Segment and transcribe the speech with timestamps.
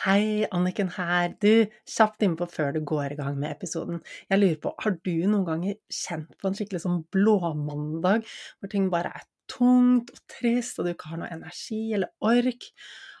[0.00, 1.34] Hei, Anniken her.
[1.44, 3.98] Du, kjapt innpå før du går i gang med episoden.
[4.30, 8.24] Jeg lurer på, har du noen ganger kjent på en skikkelig sånn blåmandag,
[8.56, 12.70] hvor ting bare er tungt og trist, og du ikke har noe energi eller ork?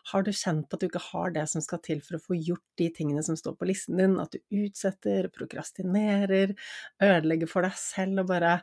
[0.08, 2.38] Har du kjent på at du ikke har det som skal til for å få
[2.38, 6.56] gjort de tingene som står på listen din, at du utsetter, prokrastinerer,
[7.04, 8.56] ødelegger for deg selv og bare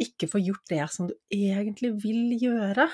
[0.00, 2.88] ikke får gjort det som du egentlig vil gjøre?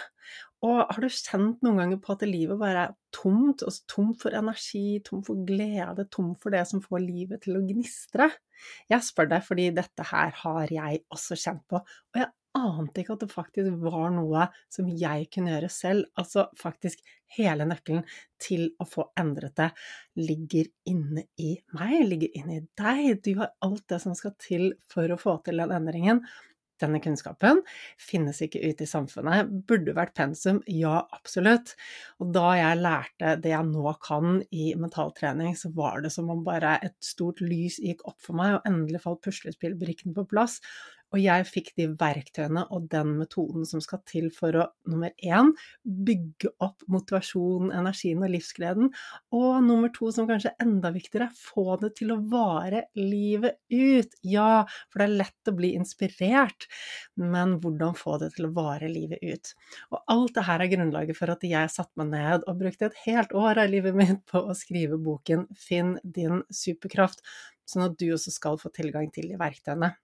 [0.64, 4.36] Og har du kjent noen ganger på at livet bare er tomt, altså tomt for
[4.36, 8.30] energi, tomt for glede, tomt for det som får livet til å gnistre?
[8.88, 13.16] Jeg spør deg fordi dette her har jeg også kjent på, og jeg ante ikke
[13.16, 16.08] at det faktisk var noe som jeg kunne gjøre selv.
[16.16, 17.02] Altså faktisk
[17.36, 18.04] hele nøkkelen
[18.42, 19.70] til å få endret det
[20.20, 23.20] ligger inne i meg, ligger inne i deg.
[23.24, 26.24] Du har alt det som skal til for å få til den endringen.
[26.82, 27.62] Denne kunnskapen
[28.00, 29.52] finnes ikke ute i samfunnet.
[29.68, 30.60] Burde vært pensum?
[30.68, 31.74] Ja, absolutt.
[32.20, 36.44] Og da jeg lærte det jeg nå kan i mentaltrening, så var det som om
[36.46, 40.60] bare et stort lys gikk opp for meg, og endelig falt puslespillbrikkene på plass.
[41.16, 45.54] Og jeg fikk de verktøyene og den metoden som skal til for å nummer én
[45.82, 48.90] bygge opp motivasjonen, energien og livsgleden,
[49.32, 54.20] og nummer to, som kanskje er enda viktigere, få det til å vare livet ut.
[54.28, 56.68] Ja, for det er lett å bli inspirert,
[57.16, 59.54] men hvordan få det til å vare livet ut?
[59.94, 63.04] Og alt det her er grunnlaget for at jeg satte meg ned og brukte et
[63.06, 67.24] helt år av livet mitt på å skrive boken Finn din superkraft,
[67.64, 69.96] sånn at du også skal få tilgang til de verktøyene.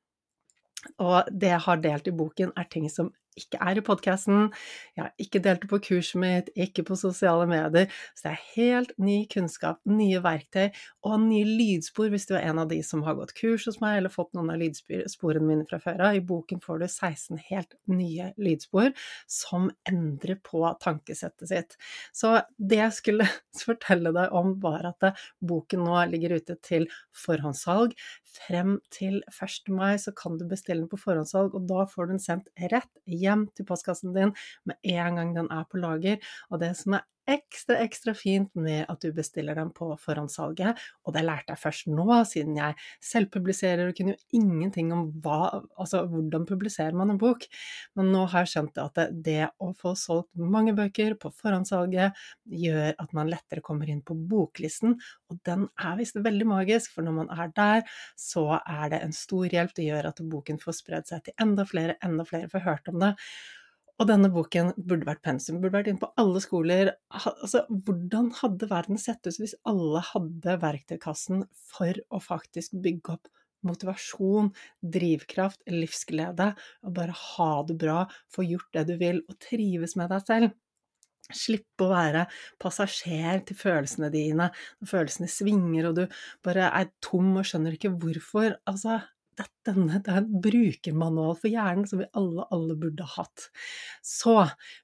[0.98, 4.50] Og det jeg har delt i boken, er ting som ikke er i podkasten.
[4.96, 7.88] Jeg har ikke delt det på kurset mitt, ikke på sosiale medier.
[8.16, 10.68] Så det er helt ny kunnskap, nye verktøy
[11.08, 13.98] og nye lydspor hvis du er en av de som har gått kurs hos meg
[14.00, 16.18] eller fått noen av lydsporene mine fra før av.
[16.18, 18.92] I boken får du 16 helt nye lydspor
[19.30, 21.78] som endrer på tankesettet sitt.
[22.12, 23.28] Så det jeg skulle
[23.64, 25.08] fortelle deg om, var at
[25.40, 27.96] boken nå ligger ute til forhåndssalg.
[28.32, 29.68] Frem til 1.
[29.68, 32.92] mai så kan du bestille den på forhåndssalg, og da får du den sendt rett
[33.04, 34.32] hjem til postkassen din
[34.68, 36.22] med en gang den er på lager.
[36.50, 41.14] Og det som er ekstra, ekstra fint med at du bestiller dem på forhåndssalget, og
[41.14, 46.02] det lærte jeg først nå, siden jeg selvpubliserer og kunne jo ingenting om hva, altså
[46.10, 47.46] hvordan publiserer man en bok,
[47.98, 52.18] men nå har jeg skjønt at det, å få solgt mange bøker på forhåndssalget
[52.62, 54.98] gjør at man lettere kommer inn på boklisten,
[55.30, 57.82] og den er visst veldig magisk, for når man er der,
[58.18, 59.74] så er det en stor hjelp.
[59.76, 63.02] Det gjør at boken får spredd seg til enda flere, enda flere får hørt om
[63.02, 63.14] det.
[64.02, 66.88] Og denne boken burde vært pensum, burde vært inne på alle skoler.
[67.14, 73.30] Altså, hvordan hadde verden sett ut hvis alle hadde verktøykassen for å faktisk bygge opp
[73.62, 74.50] motivasjon,
[74.82, 76.48] drivkraft, livsglede,
[76.82, 78.00] og bare ha det bra,
[78.34, 80.58] få gjort det du vil, og trives med deg selv?
[81.32, 82.26] Slippe å være
[82.60, 87.94] passasjer til følelsene dine når følelsene svinger og du bare er tom og skjønner ikke
[88.02, 88.58] hvorfor.
[88.66, 88.98] Altså,
[89.66, 93.48] denne det er en brukermanual for hjernen som vi alle, alle burde hatt.
[94.04, 94.36] Så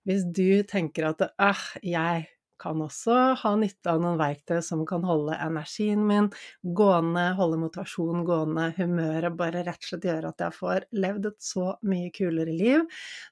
[0.08, 5.04] hvis du tenker at øh, jeg kan også ha nytte av noen verktøy som kan
[5.06, 6.28] holde energien min
[6.76, 11.38] gående, holde motivasjonen gående, humøret bare rett og slett gjøre at jeg får levd et
[11.50, 12.82] så mye kulere liv,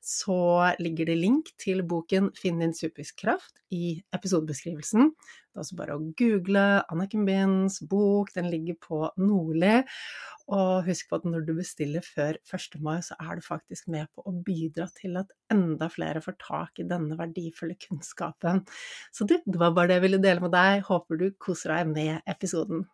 [0.04, 0.38] så
[0.82, 5.10] ligger det link til boken Finn din superkraft i episodebeskrivelsen.
[5.56, 6.62] Det er også bare å google
[6.92, 9.78] Anniken Binds bok, den ligger på Nordli.
[10.52, 12.76] Og husk på at når du bestiller før 1.
[12.84, 16.82] mai, så er du faktisk med på å bidra til at enda flere får tak
[16.84, 18.60] i denne verdifulle kunnskapen.
[19.16, 20.84] Så du, det var bare det jeg ville dele med deg.
[20.90, 22.84] Håper du koser deg med episoden.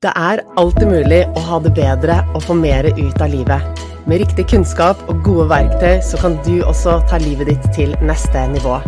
[0.00, 3.82] Det er alltid mulig å ha det bedre og få mer ut av livet.
[4.08, 8.46] Med riktig kunnskap og gode verktøy så kan du også ta livet ditt til neste
[8.54, 8.78] nivå.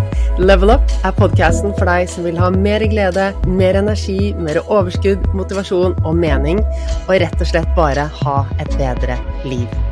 [0.40, 5.28] Level Up er podkasten for deg som vil ha mer glede, mer energi, mer overskudd,
[5.36, 6.64] motivasjon og mening,
[7.04, 9.91] og rett og slett bare ha et bedre liv.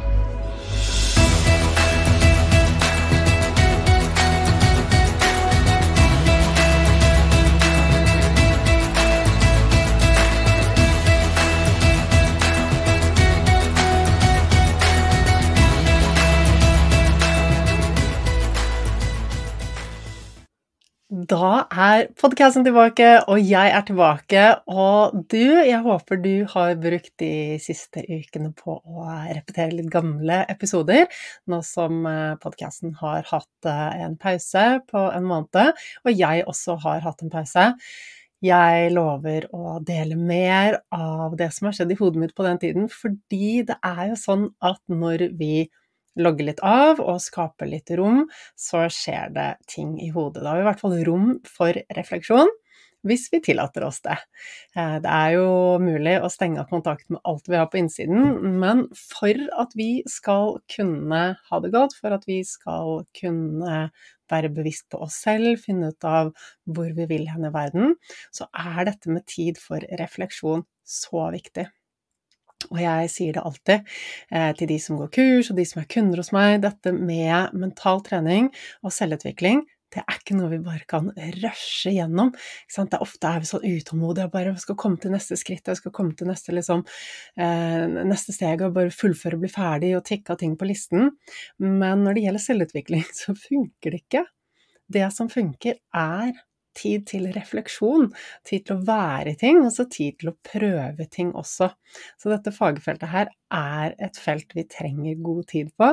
[21.30, 24.41] Da er podkasten tilbake, og jeg er tilbake.
[24.66, 30.41] Og du, jeg håper du har brukt de siste ukene på å repetere litt gamle
[30.50, 31.06] episoder,
[31.47, 36.80] nå som eh, podkasten har hatt eh, en pause på en måned, og jeg også
[36.82, 37.68] har hatt en pause.
[38.42, 42.59] Jeg lover å dele mer av det som har skjedd i hodet mitt på den
[42.59, 45.68] tiden, fordi det er jo sånn at når vi
[46.18, 48.24] logge litt av og skape litt rom,
[48.59, 50.42] så skjer det ting i hodet.
[50.42, 52.51] Da har vi i hvert fall rom for refleksjon.
[53.07, 54.16] hvis vi tillater oss det.
[54.77, 58.59] Eh, det er jo mulig å stenge av kontakt med alt vi har på innsiden,
[58.60, 63.89] men for at vi skal kunne ha det godt, for at vi skal kunne
[64.30, 66.34] være bevisst på oss selv, finne ut av
[66.68, 67.97] hvor vi vil hen i verden,
[68.36, 71.71] så er dette med tid for refleksjon så viktig.
[72.71, 73.91] Og jeg sier det alltid
[74.31, 77.55] eh, til de som går kurs, og de som er kunder hos meg, dette med
[77.59, 78.51] mental trening
[78.84, 81.09] og selvutvikling, det er ikke noe vi bare kan
[81.41, 82.31] rushe gjennom.
[82.71, 85.81] Det er ofte er vi sånn utålmodige og bare skal komme til neste skritt, og
[85.81, 86.84] skal komme til neste, liksom,
[87.34, 91.11] eh, neste steg og bare fullføre, og bli ferdig og tikke av ting på listen.
[91.59, 94.25] Men når det gjelder selvutvikling, så funker det ikke.
[94.91, 96.39] Det som funker, er
[96.80, 98.09] tid til refleksjon,
[98.48, 101.71] tid til å være i ting, og så tid til å prøve ting også.
[102.21, 105.92] Så dette fagfeltet her er et felt vi trenger god tid på.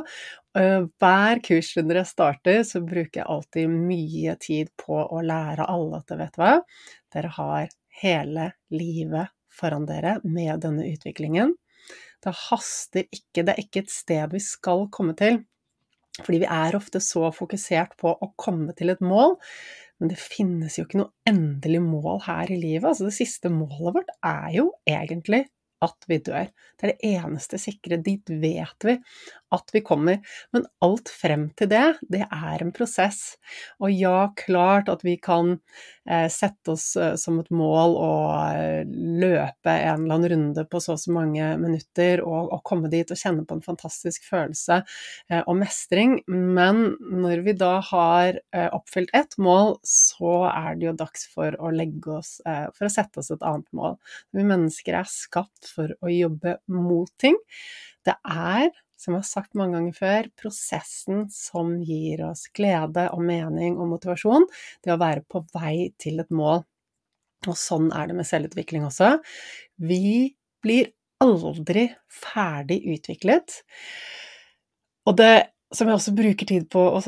[0.57, 6.17] Hver kursrunde jeg starter, så bruker jeg alltid mye tid på å lære alle at
[6.23, 6.55] vet hva,
[7.13, 7.69] dere har
[8.01, 11.55] hele livet foran dere med denne utviklingen.
[12.23, 15.41] Det haster ikke, det er ikke et sted vi skal komme til.
[16.17, 19.35] Fordi vi er ofte så fokusert på å komme til et mål,
[19.99, 22.89] men det finnes jo ikke noe endelig mål her i livet.
[22.91, 25.45] Altså det siste målet vårt er jo egentlig
[25.85, 26.49] at vi dør.
[26.77, 27.99] Det er det eneste sikre.
[28.01, 28.95] Dit vet vi
[29.53, 30.19] at vi kommer.
[30.55, 33.37] Men alt frem til det, det er en prosess.
[33.79, 35.55] Og ja, klart at vi kan
[36.09, 38.11] eh, sette oss eh, som et mål å
[38.51, 42.89] eh, løpe en eller annen runde på så og så mange minutter og, og, komme
[42.91, 46.17] dit og kjenne på en fantastisk følelse eh, og mestring.
[46.27, 51.55] Men når vi da har eh, oppfylt ett mål, så er det jo dags for
[51.61, 53.97] å legge oss eh, For å sette oss et annet mål.
[54.35, 57.37] Vi mennesker er skapt for å jobbe mot ting.
[58.07, 63.21] Det er som jeg har sagt mange ganger før, prosessen som gir oss glede og
[63.25, 64.47] mening og motivasjon,
[64.83, 66.63] det å være på vei til et mål.
[67.47, 69.17] Og sånn er det med selvutvikling også.
[69.77, 70.33] Vi
[70.65, 70.89] blir
[71.23, 73.61] aldri ferdig utviklet.
[75.07, 75.35] Og det
[75.75, 77.01] som jeg også bruker tid på å,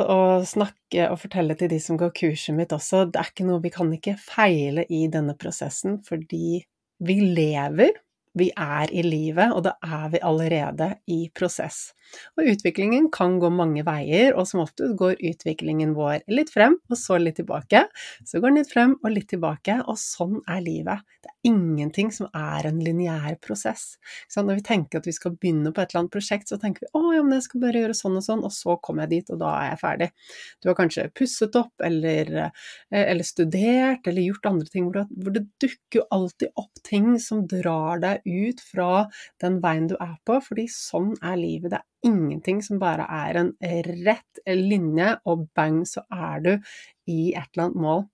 [0.47, 3.71] snakke og fortelle til de som går kurset mitt også, det er ikke noe vi
[3.74, 6.59] kan ikke feile i denne prosessen, fordi
[7.07, 7.95] vi lever
[8.37, 11.89] vi er i livet, og da er vi allerede i prosess.
[12.37, 16.97] Og utviklingen kan gå mange veier, og som oftest går utviklingen vår litt frem, og
[16.97, 17.83] så litt tilbake.
[18.25, 21.05] Så går den litt frem og litt tilbake, og sånn er livet.
[21.19, 23.97] Det er ingenting som er en lineær prosess.
[24.31, 26.85] Så når vi tenker at vi skal begynne på et eller annet prosjekt, så tenker
[26.85, 29.13] vi å ja, men jeg skal bare gjøre sånn og sånn, og så kommer jeg
[29.17, 30.09] dit, og da er jeg ferdig.
[30.61, 35.05] Du har kanskje pusset opp, eller, eh, eller studert, eller gjort andre ting hvor det,
[35.17, 38.92] hvor det dukker alltid opp ting som drar deg ut fra
[39.42, 41.74] den veien du er på, fordi sånn er livet.
[41.74, 43.51] Det er ingenting som bare er en
[44.06, 46.54] rett linje, og bang, så er du
[47.10, 48.07] i et eller annet mål.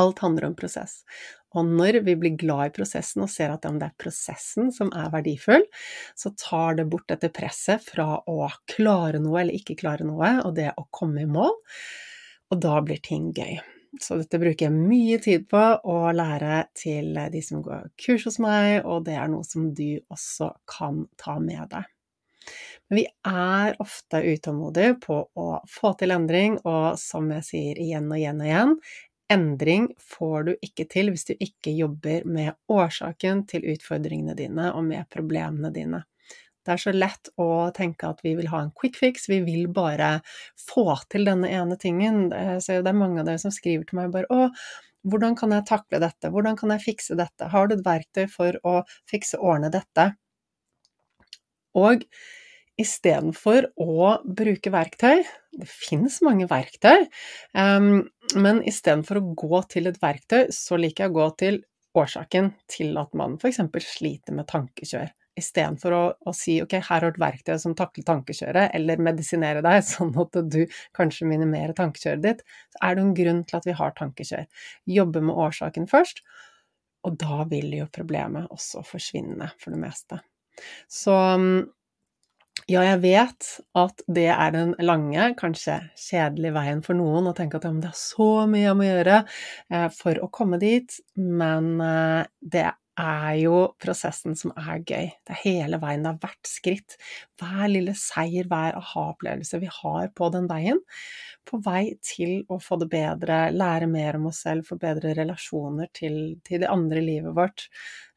[0.00, 1.02] Alt handler om prosess.
[1.52, 5.10] Og når vi blir glad i prosessen og ser at det er prosessen som er
[5.12, 5.66] verdifull,
[6.16, 10.56] så tar det bort dette presset fra å klare noe eller ikke klare noe, og
[10.56, 11.52] det å komme i mål.
[12.52, 13.60] Og da blir ting gøy.
[14.00, 18.38] Så dette bruker jeg mye tid på å lære til de som går kurs hos
[18.40, 21.90] meg, og det er noe som du også kan ta med deg.
[22.88, 28.08] Men vi er ofte utålmodige på å få til endring, og som jeg sier igjen
[28.10, 28.74] og igjen og igjen,
[29.32, 34.84] endring får du ikke til hvis du ikke jobber med årsaken til utfordringene dine og
[34.88, 36.02] med problemene dine.
[36.62, 39.66] Det er så lett å tenke at vi vil ha en quick fix, vi vil
[39.74, 40.20] bare
[40.60, 42.28] få til denne ene tingen.
[42.62, 44.50] Så det er mange av dere som skriver til meg bare 'Å,
[45.02, 46.30] hvordan kan jeg takle dette?
[46.30, 47.48] Hvordan kan jeg fikse dette?
[47.50, 50.12] Har du et verktøy for å fikse ordne dette?'
[51.74, 52.04] Og
[52.80, 57.08] istedenfor å bruke verktøy Det finnes mange verktøy,
[57.52, 58.08] um,
[58.40, 61.58] men istedenfor å gå til et verktøy, så liker jeg å gå til
[61.92, 63.60] årsaken til at man f.eks.
[63.84, 68.06] sliter med tankekjør istedenfor å, å si ok, her har du et verktøy som takler
[68.08, 70.62] tankekjøret, eller medisinere deg sånn at du
[70.96, 74.48] kanskje minimerer tankekjøret ditt, så er det en grunn til at vi har tankekjør.
[75.00, 76.24] Jobbe med årsaken først,
[77.06, 80.20] og da vil jo problemet også forsvinne for det meste.
[80.90, 81.16] Så
[82.70, 83.48] ja, jeg vet
[83.80, 87.90] at det er den lange, kanskje kjedelige veien for noen å tenke at ja, det
[87.90, 92.68] er så mye jeg må gjøre eh, for å komme dit, men eh, det
[93.00, 95.10] er jo prosessen som er gøy.
[95.24, 96.96] Det er hele veien, det er hvert skritt.
[97.40, 100.80] Hver lille seier, hver aha-opplevelse vi har på den veien.
[101.48, 105.88] På vei til å få det bedre, lære mer om oss selv, få bedre relasjoner
[105.96, 107.66] til, til det andre livet vårt.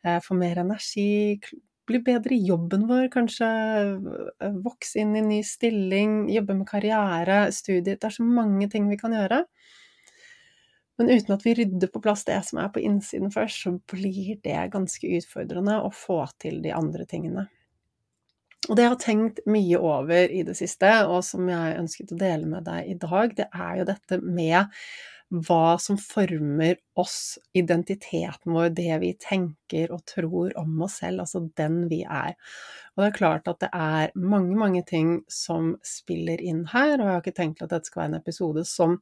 [0.06, 1.40] Eh, få mer energi,
[1.86, 7.46] bli bedre i jobben vår, kanskje eh, vokse inn i ny stilling, jobbe med karriere,
[7.54, 9.46] studier Det er så mange ting vi kan gjøre.
[10.98, 14.38] Men uten at vi rydder på plass det som er på innsiden først, så blir
[14.46, 17.50] det ganske utfordrende å få til de andre tingene.
[18.66, 22.22] Og det jeg har tenkt mye over i det siste, og som jeg ønsket å
[22.22, 24.72] dele med deg i dag, det er jo dette med
[25.34, 31.42] hva som former oss, identiteten vår, det vi tenker og tror om oss selv, altså
[31.58, 32.36] den vi er.
[32.96, 37.08] Og det er klart at det er mange, mange ting som spiller inn her, og
[37.08, 39.00] jeg har ikke tenkt at dette skal være en episode som,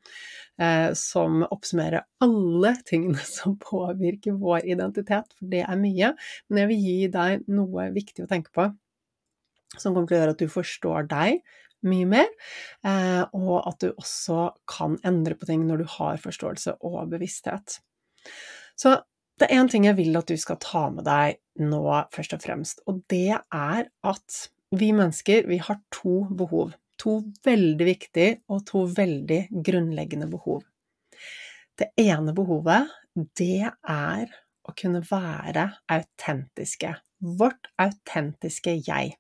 [0.57, 6.13] eh, som oppsummerer alle tingene som påvirker vår identitet, for det er mye.
[6.47, 8.71] Men jeg vil gi deg noe viktig å tenke på
[9.79, 11.39] som kommer til å gjøre at du forstår deg
[11.87, 12.29] mye mer,
[12.87, 17.79] eh, og at du også kan endre på ting når du har forståelse og bevissthet.
[18.79, 18.97] Så
[19.39, 22.43] det er én ting jeg vil at du skal ta med deg nå, først og
[22.43, 24.39] fremst, og det er at
[24.73, 26.73] vi mennesker, vi har to behov.
[27.01, 30.63] To veldig viktige og to veldig grunnleggende behov.
[31.77, 32.89] Det ene behovet,
[33.37, 34.29] det er
[34.63, 36.93] å kunne være autentiske.
[37.39, 39.15] Vårt autentiske jeg.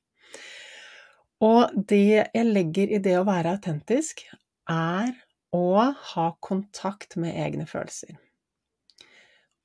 [1.41, 4.23] Og det jeg legger i det å være autentisk,
[4.69, 5.13] er
[5.53, 8.15] å ha kontakt med egne følelser.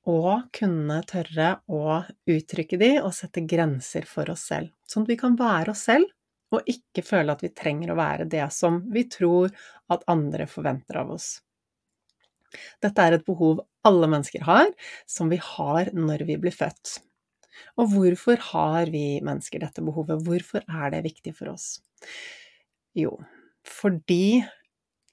[0.09, 1.99] Og kunne tørre å
[2.29, 4.71] uttrykke de og sette grenser for oss selv.
[4.89, 6.09] Sånn at vi kan være oss selv,
[6.49, 9.51] og ikke føle at vi trenger å være det som vi tror
[9.93, 11.35] at andre forventer av oss.
[12.81, 14.71] Dette er et behov alle mennesker har,
[15.05, 16.97] som vi har når vi blir født.
[17.79, 20.23] Og hvorfor har vi mennesker dette behovet?
[20.25, 21.79] Hvorfor er det viktig for oss?
[22.97, 23.15] Jo,
[23.67, 24.43] fordi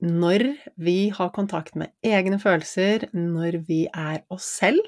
[0.04, 0.44] når
[0.76, 4.82] vi har kontakt med egne følelser, når vi er oss selv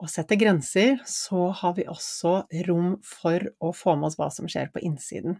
[0.00, 2.36] og setter grenser, så har vi også
[2.68, 5.38] rom for å få med oss hva som skjer på innsiden.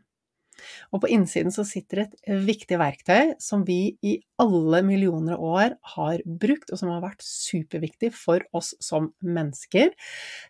[0.92, 2.14] Og på innsiden så sitter et
[2.46, 8.12] viktig verktøy som vi i alle millioner år har brukt, og som har vært superviktig
[8.16, 9.92] for oss som mennesker,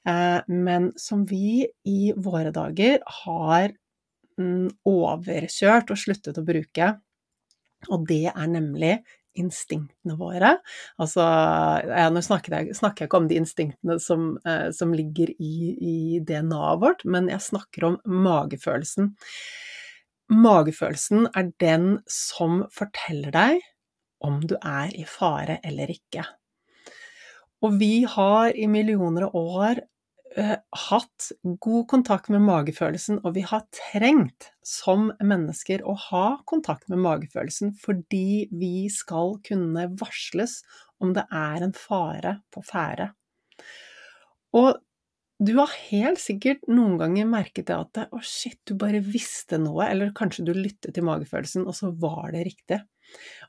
[0.08, 3.74] eh, men som vi i våre dager har
[4.40, 6.94] mm, overkjørt og sluttet å bruke.
[7.92, 8.96] Og det er nemlig
[9.34, 10.56] instinktene våre.
[11.00, 11.24] Altså,
[11.88, 15.54] ja, nå snakker jeg, snakker jeg, ikke om de instinktene som, eh, som ligger i,
[15.74, 19.14] i DNA-et vårt, men jeg snakker om magefølelsen.
[20.32, 23.64] Magefølelsen er den som forteller deg
[24.24, 26.24] om du er i fare eller ikke.
[27.64, 29.82] Og vi har i millioner av år
[30.38, 30.56] uh,
[30.88, 31.28] hatt
[31.64, 37.74] god kontakt med magefølelsen, og vi har trengt som mennesker å ha kontakt med magefølelsen
[37.80, 40.62] fordi vi skal kunne varsles
[41.04, 43.10] om det er en fare på ferde.
[44.56, 44.74] Og
[45.42, 49.88] du har helt sikkert noen ganger merket det at å shit, du bare visste noe,
[49.88, 52.78] eller kanskje du lyttet til magefølelsen, og så var det riktig.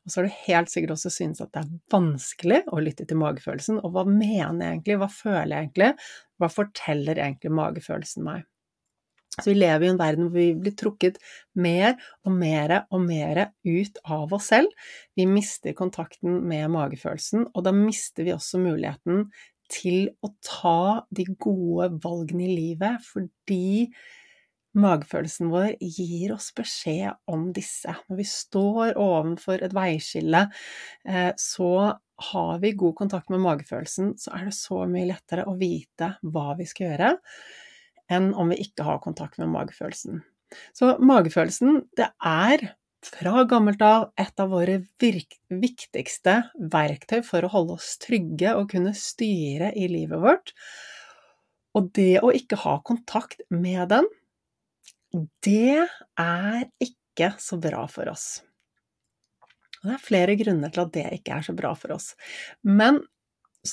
[0.03, 3.21] Og så har du helt sikkert også syntes at det er vanskelig å lytte til
[3.21, 5.93] magefølelsen, og hva mener jeg egentlig, hva føler jeg egentlig,
[6.41, 8.45] hva forteller egentlig magefølelsen meg?
[9.35, 11.17] Så vi lever i en verden hvor vi blir trukket
[11.59, 14.71] mer og mer og mer ut av oss selv.
[15.17, 19.25] Vi mister kontakten med magefølelsen, og da mister vi også muligheten
[19.71, 23.89] til å ta de gode valgene i livet, fordi
[24.75, 27.93] magefølelsen vår gir oss beskjed om disse.
[28.09, 30.45] Når vi står ovenfor et veiskille,
[31.07, 31.95] eh, så
[32.31, 36.53] har vi god kontakt med magefølelsen, så er det så mye lettere å vite hva
[36.59, 37.11] vi skal gjøre,
[38.15, 40.21] enn om vi ikke har kontakt med magefølelsen.
[40.75, 42.69] Så magefølelsen, det er
[43.05, 46.35] fra gammelt av et av våre viktigste
[46.73, 50.53] verktøy for å holde oss trygge og kunne styre i livet vårt.
[51.75, 54.07] Og det å ikke ha kontakt med den,
[55.45, 55.85] det
[56.19, 58.43] er ikke så bra for oss.
[59.81, 62.13] Og det er flere grunner til at det ikke er så bra for oss.
[62.65, 63.03] Men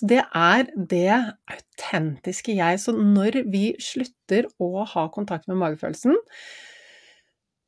[0.01, 1.15] det er det
[1.53, 2.81] autentiske jeg.
[2.81, 6.17] Så når vi slutter å ha kontakt med magefølelsen,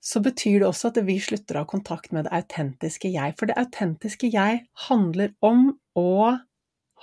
[0.04, 3.36] så betyr det også at vi slutter å ha kontakt med det autentiske jeg.
[3.38, 6.34] For det autentiske jeg handler om å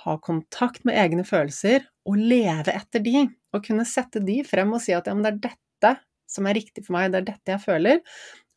[0.04, 4.82] ha kontakt med egne følelser og leve etter de, og kunne sette de frem og
[4.82, 5.96] si at ja, men det er dette
[6.30, 8.00] som er riktig for meg, det er dette jeg føler,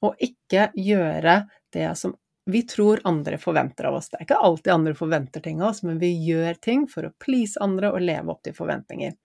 [0.05, 1.41] og ikke gjøre
[1.75, 2.13] det som
[2.45, 4.11] vi tror andre forventer av oss.
[4.11, 7.15] Det er ikke alltid andre forventer ting av oss, men vi gjør ting for å
[7.21, 9.15] please andre og leve opp til forventninger.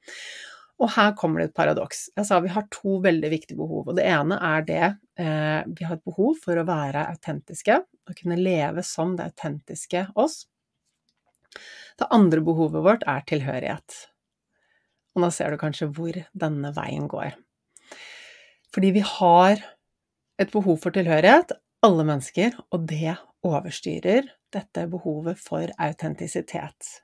[0.81, 2.07] Og her kommer det et paradoks.
[2.17, 3.91] Jeg sa vi har to veldig viktige behov.
[3.91, 4.85] Og det ene er det
[5.21, 10.07] eh, vi har et behov for å være autentiske, å kunne leve som det autentiske
[10.21, 10.47] oss.
[12.01, 13.99] Det andre behovet vårt er tilhørighet.
[15.13, 17.37] Og nå ser du kanskje hvor denne veien går.
[18.73, 19.61] Fordi vi har
[20.41, 21.53] et behov for tilhørighet,
[21.85, 27.01] alle mennesker, og det overstyrer dette behovet for autentisitet.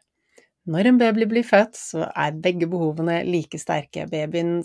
[0.67, 4.09] Når en baby blir født, så er begge behovene like sterke.
[4.11, 4.61] Babyen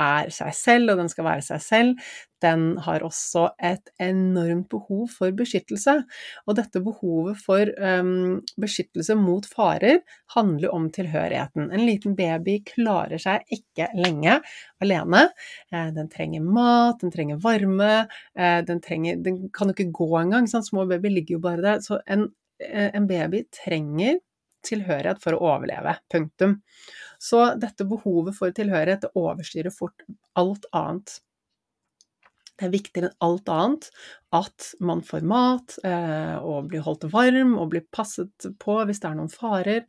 [0.00, 2.06] er seg selv, og den skal være seg selv.
[2.42, 5.96] Den har også et enormt behov for beskyttelse.
[6.46, 10.02] Og dette behovet for um, beskyttelse mot farer
[10.34, 11.70] handler om tilhørigheten.
[11.70, 14.40] En liten baby klarer seg ikke lenge
[14.84, 15.24] alene.
[15.72, 18.04] Eh, den trenger mat, den trenger varme,
[18.36, 20.50] eh, den, trenger, den kan jo ikke gå engang.
[20.50, 21.82] Små babyer ligger jo bare der.
[21.84, 22.28] Så en,
[22.60, 24.18] eh, en baby trenger
[24.66, 25.96] tilhørighet for å overleve.
[26.12, 26.58] Punktum.
[27.22, 30.04] Så dette behovet for tilhørighet det overstyrer fort
[30.38, 31.18] alt annet.
[32.54, 33.88] Det er viktigere enn alt annet
[34.34, 39.10] at man får mat eh, og blir holdt varm og blir passet på hvis det
[39.10, 39.82] er noen farer.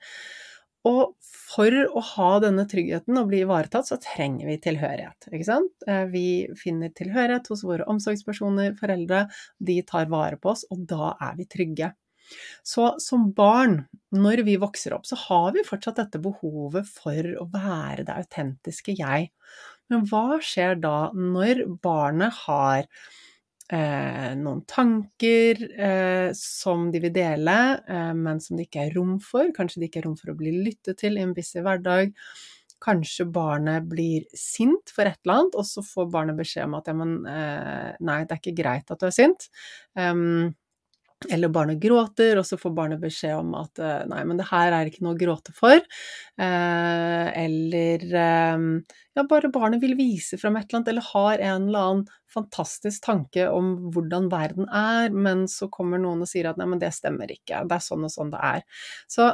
[0.86, 5.30] Og for å ha denne tryggheten og bli ivaretatt, så trenger vi tilhørighet.
[5.32, 5.74] Ikke sant?
[5.90, 6.26] Eh, vi
[6.62, 9.26] finner tilhørighet hos våre omsorgspersoner, foreldre.
[9.58, 11.92] De tar vare på oss, og da er vi trygge.
[12.66, 13.82] Så som barn,
[14.16, 18.96] når vi vokser opp, så har vi fortsatt dette behovet for å være det autentiske
[18.98, 19.30] jeg.
[19.92, 22.88] Men hva skjer da når barnet har
[23.70, 29.16] eh, noen tanker eh, som de vil dele, eh, men som det ikke er rom
[29.24, 29.54] for?
[29.56, 32.14] Kanskje det ikke er rom for å bli lyttet til i en busy hverdag.
[32.86, 36.90] Kanskje barnet blir sint for et eller annet, og så får barnet beskjed om at
[36.92, 39.50] ja, men eh, nei, det er ikke greit at du er sint.
[39.98, 40.54] Um,
[41.32, 44.74] eller barnet gråter, og så får barnet beskjed om at eh, nei, men det her
[44.76, 45.80] er ikke noe å gråte for.
[45.80, 48.68] Eh, eller eh,
[49.16, 52.06] ja, bare barnet vil vise fram et eller annet, eller har en eller annen
[52.36, 56.82] fantastisk tanke om hvordan verden er, men så kommer noen og sier at nei, men
[56.82, 58.66] det stemmer ikke, det er sånn og sånn det er.
[59.12, 59.30] Så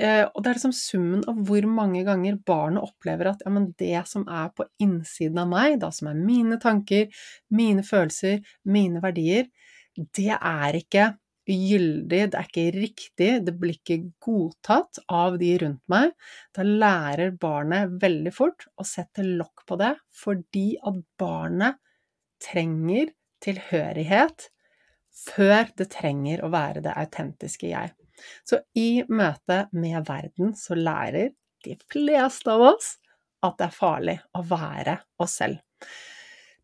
[0.00, 3.70] eh, og det er liksom summen av hvor mange ganger barnet opplever at ja, men
[3.80, 7.12] det som er på innsiden av meg, da som er mine tanker,
[7.52, 9.50] mine følelser, mine verdier,
[10.16, 11.12] det er ikke
[11.54, 16.14] gyldig, det er ikke riktig, det blir ikke godtatt av de rundt meg,
[16.56, 21.78] da lærer barnet veldig fort å sette lokk på det, fordi at barnet
[22.42, 23.12] trenger
[23.44, 24.48] tilhørighet
[25.16, 27.94] før det trenger å være det autentiske jeg.
[28.48, 31.32] Så i møte med verden så lærer
[31.64, 32.96] de fleste av oss
[33.44, 35.60] at det er farlig å være oss selv.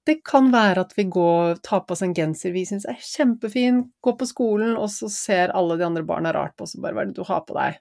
[0.09, 3.85] Det kan være at vi går, tar på oss en genser vi syns er kjempefin,
[4.03, 6.97] går på skolen, og så ser alle de andre barna rart på oss og bare
[6.97, 7.79] 'hva er det du har på deg'?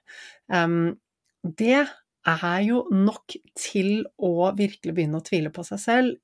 [0.54, 0.98] Um,
[1.42, 1.88] det
[2.26, 6.16] er jo nok til å virkelig begynne å tvile på seg selv.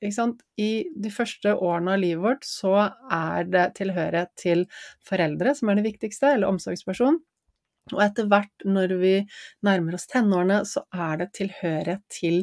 [0.58, 2.74] I de første årene av livet vårt så
[3.10, 4.66] er det tilhørighet til
[5.02, 7.18] foreldre som er det viktigste, eller omsorgsperson.
[7.96, 9.12] Og etter hvert, når vi
[9.66, 12.40] nærmer oss tenårene, så er det tilhørighet til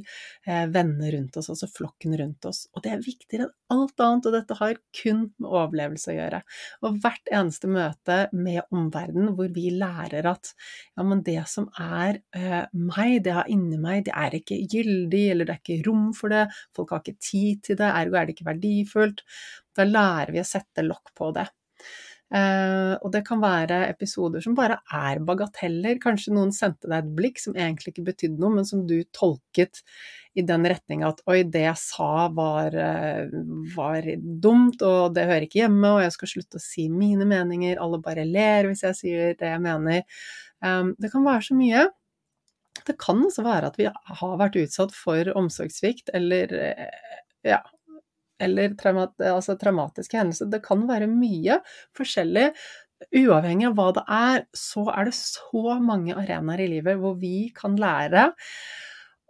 [0.47, 2.65] eh, venner rundt oss, altså flokken rundt oss.
[2.75, 6.41] Og det er viktigere enn alt annet, og dette har kun med overlevelse å gjøre.
[6.85, 12.21] Og hvert eneste møte med omverdenen hvor vi lærer at ja, men det som er
[12.37, 15.89] eh, meg, det jeg har inni meg, det er ikke gyldig, eller det er ikke
[15.89, 19.23] rom for det, folk har ikke tid til det, ergo er det ikke verdifullt.
[19.75, 21.49] Da lærer vi å sette lokk på det.
[22.35, 26.01] Uh, og det kan være episoder som bare er bagateller.
[26.03, 29.79] Kanskje noen sendte deg et blikk som egentlig ikke betydde noe, men som du tolket
[30.35, 33.37] i den retninga at oi, det jeg sa var, uh,
[33.77, 34.09] var,
[34.43, 38.01] dumt, og det hører ikke hjemme, og jeg skal slutte å si mine meninger, alle
[38.03, 40.03] bare ler hvis jeg sier det jeg mener.
[40.59, 41.85] Um, det kan være så mye.
[42.85, 46.51] Det kan også være at vi har vært utsatt for omsorgssvikt eller
[47.47, 47.61] ja,
[48.41, 50.49] eller traumat, altså traumatiske hendelser.
[50.51, 51.59] Det kan være mye
[51.97, 52.49] forskjellig.
[53.15, 57.49] Uavhengig av hva det er, så er det så mange arenaer i livet hvor vi
[57.55, 58.29] kan lære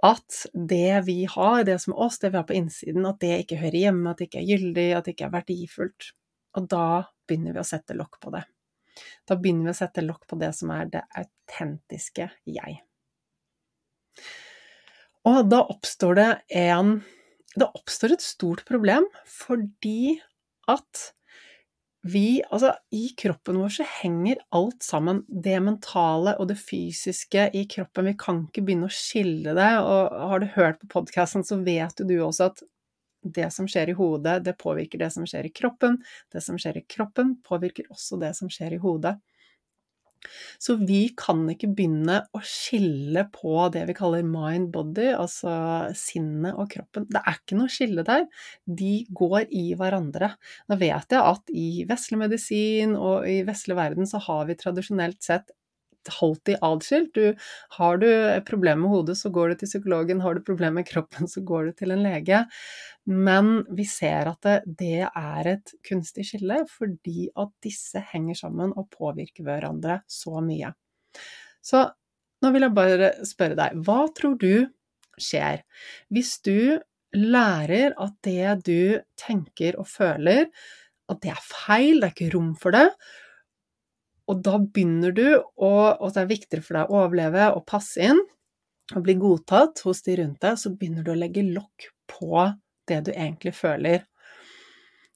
[0.05, 3.39] at det vi har, det som er oss, det vi har på innsiden, at det
[3.41, 6.09] ikke hører hjemme, at det ikke er gyldig, at det ikke er verdifullt.
[6.55, 6.87] Og da
[7.25, 8.43] begynner vi å sette lokk på det.
[9.27, 12.77] Da begynner vi å sette lokk på det som er det autentiske jeg.
[15.25, 16.29] Og da oppstår det
[16.61, 16.99] en
[17.55, 20.17] det oppstår et stort problem fordi
[20.71, 21.11] at
[22.05, 25.23] vi Altså, i kroppen vår så henger alt sammen.
[25.25, 28.05] Det mentale og det fysiske i kroppen.
[28.11, 29.71] Vi kan ikke begynne å skille det.
[29.81, 32.61] Og har du hørt på podkasten, så vet jo du også at
[33.25, 35.97] det som skjer i hodet, det påvirker det som skjer i kroppen.
[36.29, 39.15] Det som skjer i kroppen, påvirker også det som skjer i hodet.
[40.61, 45.55] Så vi kan ikke begynne å skille på det vi kaller mind-body, altså
[45.97, 47.07] sinnet og kroppen.
[47.11, 48.25] Det er ikke noe skille der.
[48.65, 50.33] De går i hverandre.
[50.69, 55.21] Nå vet jeg at i vestlig medisin og i vestlig verden så har vi tradisjonelt
[55.25, 55.53] sett
[56.45, 57.13] de adskilt.
[57.15, 57.35] Du,
[57.77, 58.07] har du
[58.47, 60.21] problemer med hodet, så går du til psykologen.
[60.21, 62.45] Har du problemer med kroppen, så går du til en lege.
[63.05, 68.73] Men vi ser at det, det er et kunstig skille, fordi at disse henger sammen
[68.75, 70.73] og påvirker hverandre så mye.
[71.65, 71.85] Så
[72.41, 74.67] nå vil jeg bare spørre deg, hva tror du
[75.21, 75.61] skjer
[76.13, 76.77] hvis du
[77.15, 80.49] lærer at det du tenker og føler,
[81.09, 82.89] at det er feil, det er ikke rom for det,
[84.31, 88.01] og da begynner du, å, og det er viktigere for deg å overleve og passe
[88.01, 88.21] inn
[88.93, 92.43] og bli godtatt hos de rundt deg, så begynner du å legge lokk på
[92.89, 94.05] det du egentlig føler.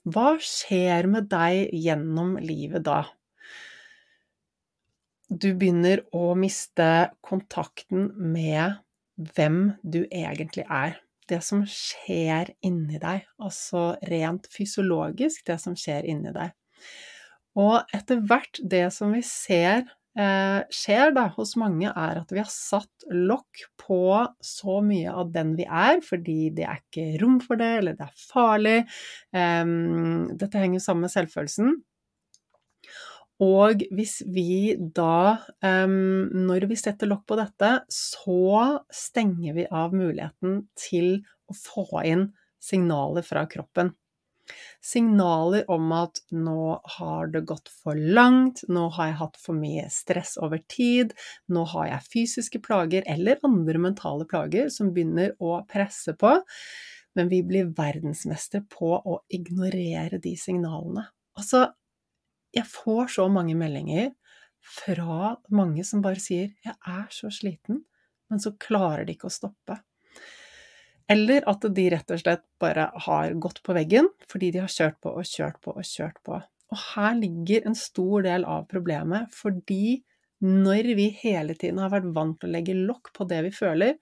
[0.09, 3.03] Hva skjer med deg gjennom livet da?
[5.29, 8.79] Du begynner å miste kontakten med
[9.35, 10.97] hvem du egentlig er.
[11.29, 16.55] Det som skjer inni deg, altså rent fysiologisk, det som skjer inni deg.
[17.59, 19.83] Og etter hvert, det som vi ser
[20.19, 24.01] eh, skjer da hos mange, er at vi har satt lokk på
[24.45, 28.07] så mye av den vi er, fordi det er ikke rom for det, eller det
[28.07, 28.79] er farlig.
[29.35, 29.75] Eh,
[30.39, 31.77] dette henger sammen med selvfølelsen.
[33.39, 39.95] Og hvis vi da, um, når vi setter lokk på dette, så stenger vi av
[39.95, 42.27] muligheten til å få inn
[42.59, 43.93] signaler fra kroppen.
[44.81, 49.87] Signaler om at nå har det gått for langt, nå har jeg hatt for mye
[49.93, 51.13] stress over tid,
[51.51, 56.37] nå har jeg fysiske plager eller andre mentale plager som begynner å presse på,
[57.17, 61.07] men vi blir verdensmestere på å ignorere de signalene.
[61.39, 61.65] Altså,
[62.55, 64.13] jeg får så mange meldinger
[64.59, 67.83] fra mange som bare sier 'jeg er så sliten',
[68.29, 69.79] men så klarer de ikke å stoppe.
[71.09, 74.99] Eller at de rett og slett bare har gått på veggen fordi de har kjørt
[75.01, 76.37] på og kjørt på og kjørt på.
[76.69, 79.99] Og her ligger en stor del av problemet, fordi
[80.45, 83.95] når vi hele tiden har vært vant til å legge lokk på det vi føler,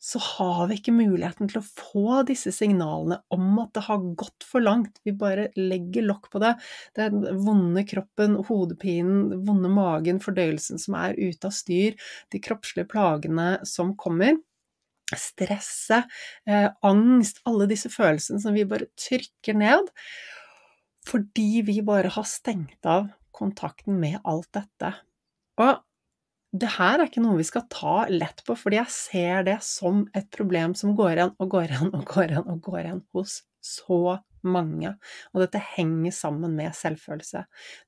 [0.00, 4.46] så har vi ikke muligheten til å få disse signalene om at det har gått
[4.48, 4.96] for langt.
[5.04, 6.54] Vi bare legger lokk på det.
[6.96, 12.00] Den vonde kroppen, hodepinen, vonde magen, fordøyelsen som er ute av styr,
[12.32, 14.40] de kroppslige plagene som kommer
[15.18, 16.06] stresset,
[16.46, 19.90] eh, angst, alle disse følelsene som vi bare trykker ned,
[21.08, 24.92] fordi vi bare har stengt av kontakten med alt dette.
[25.60, 25.80] Og
[26.50, 30.02] det her er ikke noe vi skal ta lett på, fordi jeg ser det som
[30.18, 33.36] et problem som går igjen og går igjen og går igjen og går igjen hos
[33.64, 34.94] så mange.
[35.34, 37.44] Og dette henger sammen med selvfølelse.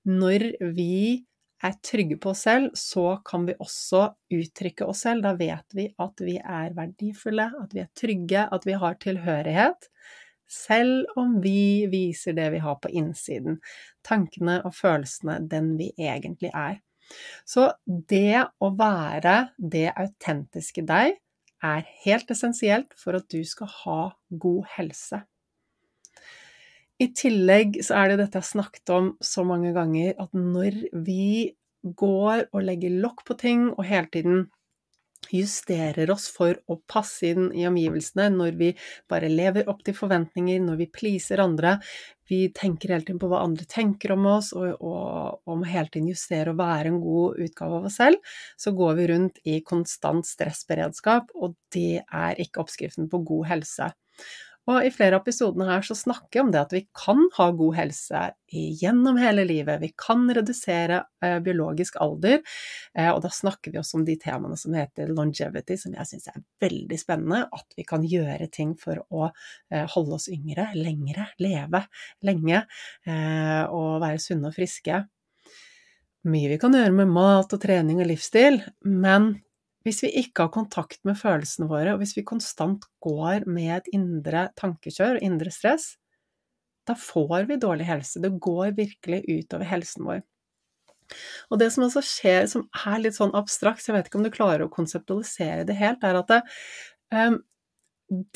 [0.09, 1.25] Når vi
[1.63, 5.25] er trygge på oss selv, så kan vi også uttrykke oss selv.
[5.27, 9.89] Da vet vi at vi er verdifulle, at vi er trygge, at vi har tilhørighet.
[10.53, 13.61] Selv om vi viser det vi har på innsiden.
[14.05, 16.81] Tankene og følelsene den vi egentlig er.
[17.49, 21.19] Så det å være det autentiske deg
[21.63, 24.01] er helt essensielt for at du skal ha
[24.43, 25.23] god helse.
[27.03, 30.79] I tillegg så er det dette jeg har snakket om så mange ganger, at når
[31.03, 34.45] vi går og legger lokk på ting og hele tiden
[35.33, 38.71] justerer oss for å passe inn i omgivelsene, når vi
[39.11, 41.77] bare lever opp til forventninger, når vi pleaser andre,
[42.29, 45.91] vi tenker hele tiden på hva andre tenker om oss, og, og, og må hele
[45.93, 49.59] tiden justere og være en god utgave av oss selv, så går vi rundt i
[49.67, 53.93] konstant stressberedskap, og det er ikke oppskriften på god helse.
[54.71, 57.49] Og i flere av episodene her så snakker jeg om det at vi kan ha
[57.59, 58.21] god helse
[58.53, 59.81] gjennom hele livet.
[59.83, 62.39] Vi kan redusere eh, biologisk alder,
[62.95, 66.31] eh, og da snakker vi også om de temaene som heter longevity, som jeg syns
[66.31, 67.43] er veldig spennende.
[67.51, 71.83] At vi kan gjøre ting for å eh, holde oss yngre, lengre, leve
[72.23, 72.63] lenge
[73.13, 75.01] og være sunne og friske.
[76.31, 79.33] Mye vi kan gjøre med mat og trening og livsstil, men
[79.87, 83.91] hvis vi ikke har kontakt med følelsene våre, og hvis vi konstant går med et
[83.97, 85.95] indre tankekjør og indre stress,
[86.89, 88.23] da får vi dårlig helse.
[88.23, 90.23] Det går virkelig utover helsen vår.
[91.53, 94.27] Og det som også skjer, som er litt sånn abstrakt, så jeg vet ikke om
[94.27, 96.41] du klarer å konseptualisere det helt, er at det,
[97.15, 97.39] um,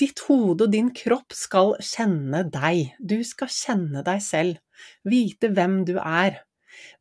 [0.01, 2.95] ditt hode og din kropp skal kjenne deg.
[3.01, 4.61] Du skal kjenne deg selv,
[5.09, 6.43] vite hvem du er.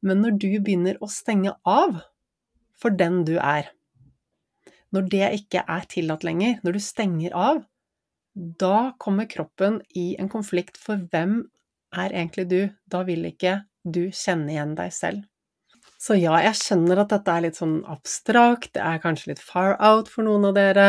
[0.05, 2.01] Men når du begynner å stenge av
[2.79, 3.69] for den du er,
[4.95, 7.61] når det ikke er tillatt lenger, når du stenger av,
[8.35, 11.43] da kommer kroppen i en konflikt, for hvem
[11.95, 12.59] er egentlig du?
[12.91, 15.23] Da vil ikke du kjenne igjen deg selv.
[16.05, 19.73] Så ja, jeg skjønner at dette er litt sånn abstrakt, det er kanskje litt far
[19.79, 20.87] out for noen av dere.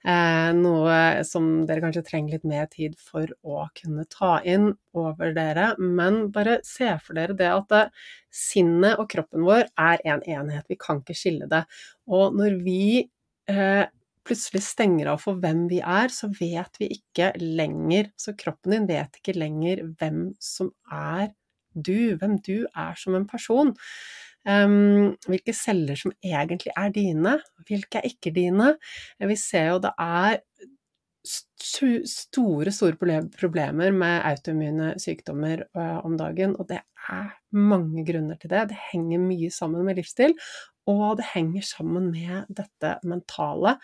[0.00, 0.96] Eh, noe
[1.28, 5.74] som dere kanskje trenger litt mer tid for å kunne ta inn over dere.
[5.78, 7.84] Men bare se for dere det at det,
[8.32, 11.62] sinnet og kroppen vår er en enhet, vi kan ikke skille det.
[12.10, 13.12] Og når vi eh,
[14.26, 18.88] plutselig stenger av for hvem vi er, så vet vi ikke lenger Så kroppen din
[18.90, 21.30] vet ikke lenger hvem som er
[21.76, 23.74] du, hvem du er som en person.
[24.46, 27.34] Um, hvilke celler som egentlig er dine,
[27.66, 28.76] hvilke er ikke dine.
[29.18, 30.38] Vi ser jo det er
[31.26, 32.94] store, store
[33.34, 36.78] problemer med autoimmune sykdommer uh, om dagen, og det
[37.10, 38.68] er mange grunner til det.
[38.70, 40.36] Det henger mye sammen med livsstil,
[40.86, 43.76] og det henger sammen med dette mentale,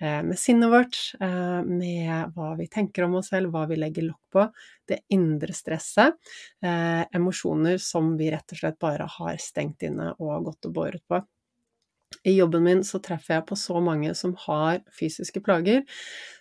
[0.00, 4.08] eh, med sinnet vårt, eh, med hva vi tenker om oss selv, hva vi legger
[4.08, 4.46] lokk på,
[4.88, 6.16] det indre stresset,
[6.62, 11.02] eh, emosjoner som vi rett og slett bare har stengt inne og gått og båret
[11.08, 11.22] på.
[12.24, 15.82] I jobben min så treffer jeg på så mange som har fysiske plager,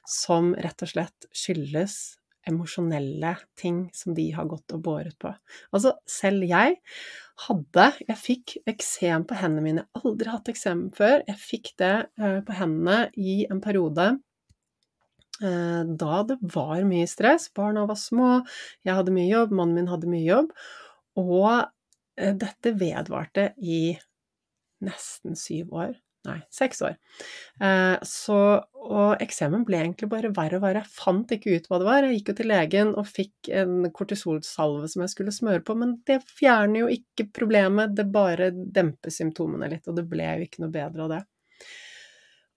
[0.08, 5.32] som rett og slett skyldes emosjonelle ting som de har gått og båret på.
[5.74, 6.78] Altså, selv jeg
[7.44, 9.84] hadde Jeg fikk eksem på hendene mine.
[9.84, 11.24] Jeg har aldri hatt eksem før.
[11.28, 14.08] Jeg fikk det eh, på hendene i en periode
[15.42, 17.50] eh, da det var mye stress.
[17.56, 18.40] Barna var små,
[18.88, 20.56] jeg hadde mye jobb, mannen min hadde mye jobb.
[21.20, 23.84] Og eh, dette vedvarte i
[24.86, 25.94] nesten syv år
[26.28, 26.96] nei, seks år.
[27.64, 28.40] Eh, så,
[28.86, 30.84] og eksemen ble egentlig bare verre og verre.
[30.84, 32.08] Jeg fant ikke ut hva det var.
[32.08, 35.98] Jeg gikk jo til legen og fikk en kortisolsalve som jeg skulle smøre på, men
[36.08, 40.66] det fjerner jo ikke problemet, det bare demper symptomene litt, og det ble jo ikke
[40.66, 41.24] noe bedre av det.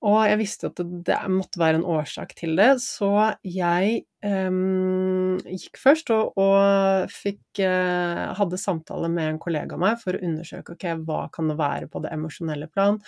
[0.06, 5.80] Og jeg visste at det, måtte være en årsak til det, så jeg um, gikk
[5.82, 10.76] først og, og fikk, uh, hadde samtale med en kollega av meg for å undersøke
[10.76, 13.00] ok, hva kan det være på det emosjonelle plan,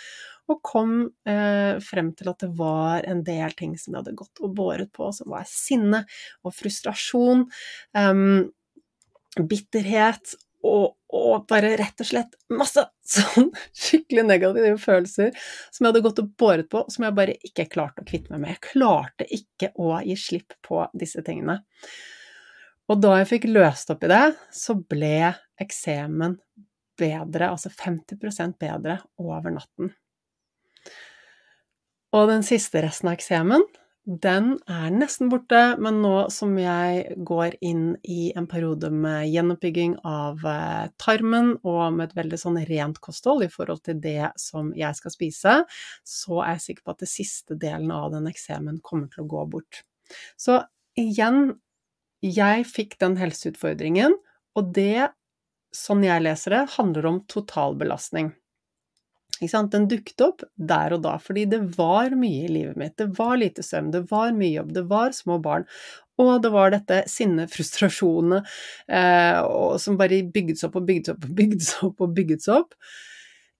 [0.50, 0.96] og kom
[1.30, 4.90] uh, frem til at det var en del ting som jeg hadde gått og båret
[4.90, 6.02] på, som var sinne
[6.42, 7.46] og frustrasjon.
[7.94, 8.50] Um,
[9.38, 10.34] bitterhet
[10.66, 15.32] og, og, bare rett og slett masse sånn skikkelig negative følelser
[15.70, 18.42] som jeg hadde gått og båret på, som jeg bare ikke klarte å kvitte meg
[18.42, 18.54] med.
[18.54, 21.60] Jeg klarte ikke å gi slipp på disse tingene.
[22.90, 26.36] Og da jeg fikk løst opp i det, så ble eksemen
[27.00, 29.92] bedre, altså 50% bedre over natten.
[32.10, 33.62] Og den siste resten av eksemen,
[34.08, 39.98] den er nesten borte, men nå som jeg går inn i en periode med gjenoppbygging
[40.08, 44.72] av eh, tarmen og med et veldig sånn rent kosthold i forhold til det som
[44.76, 45.56] jeg skal spise,
[46.00, 49.30] så er jeg sikker på at det siste delen av den eksemen kommer til å
[49.36, 49.82] gå bort.
[50.40, 50.62] Så
[50.98, 51.60] igjen,
[52.24, 54.16] jeg fikk den helseutfordringen,
[54.56, 55.12] og det,
[55.76, 58.32] sånn jeg leser det, handler om totalbelastning.
[59.40, 62.96] Den dukket opp der og da, fordi det var mye i livet mitt.
[63.00, 65.64] Det var lite søvn, det var mye jobb, det var små barn.
[66.20, 68.42] Og det var dette sinnet, frustrasjonene,
[68.92, 69.38] eh,
[69.80, 72.58] som bare bygget seg opp og bygget seg opp og bygget seg opp og seg
[72.58, 72.76] opp.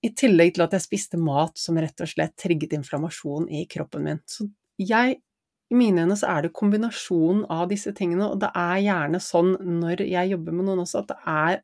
[0.01, 4.05] I tillegg til at jeg spiste mat som rett og slett trigget inflammasjon i kroppen
[4.05, 4.23] min.
[4.29, 4.49] Så
[4.81, 5.19] jeg
[5.71, 9.53] i mine øyne så er det kombinasjonen av disse tingene, og det er gjerne sånn
[9.81, 11.61] når jeg jobber med noen også, at det er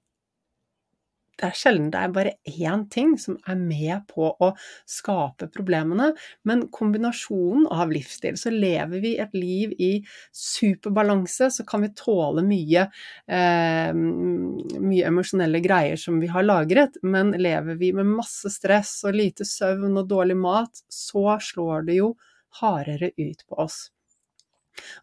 [1.37, 4.51] det er sjelden det er bare én ting som er med på å
[4.88, 6.11] skape problemene,
[6.49, 8.38] men kombinasjonen av livsstil.
[8.40, 9.90] Så lever vi et liv i
[10.33, 12.87] superbalanse, så kan vi tåle mye,
[13.29, 19.18] eh, mye emosjonelle greier som vi har lagret, men lever vi med masse stress og
[19.20, 22.14] lite søvn og dårlig mat, så slår det jo
[22.62, 23.90] hardere ut på oss.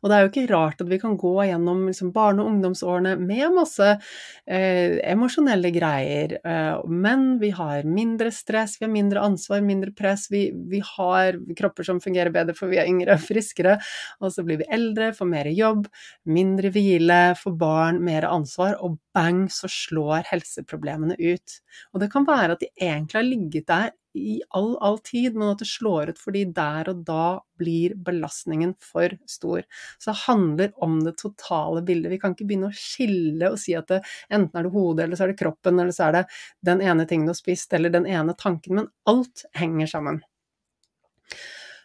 [0.01, 3.15] Og det er jo ikke rart at vi kan gå gjennom liksom, barne- og ungdomsårene
[3.19, 9.63] med masse eh, emosjonelle greier, eh, men vi har mindre stress, vi har mindre ansvar,
[9.65, 13.77] mindre press, vi, vi, har kropper som fungerer bedre for vi er yngre og friskere,
[14.21, 15.87] og så blir vi eldre, får mer jobb,
[16.29, 21.59] mindre hvile, får barn, mer ansvar, og bang, så slår helseproblemene ut.
[21.93, 25.53] Og det kan være at de egentlig har ligget der i all, all tid, men
[25.53, 27.25] at det slår ut fordi der og da
[27.59, 29.63] blir belastningen for stor.
[29.97, 32.11] Så det handler om det totale bildet.
[32.13, 34.01] Vi kan ikke begynne å skille og si at det,
[34.33, 36.23] enten er det hodet, eller så er det kroppen, eller så er det
[36.71, 40.21] den ene tingen du har spist, eller den ene tanken, men alt henger sammen.